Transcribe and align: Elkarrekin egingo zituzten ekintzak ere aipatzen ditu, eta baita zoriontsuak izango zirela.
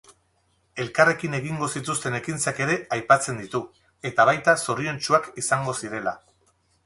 Elkarrekin 0.83 1.35
egingo 1.39 1.67
zituzten 1.79 2.17
ekintzak 2.19 2.61
ere 2.65 2.77
aipatzen 2.97 3.39
ditu, 3.43 3.61
eta 4.13 4.27
baita 4.31 4.55
zoriontsuak 4.67 5.29
izango 5.45 5.77
zirela. 5.85 6.15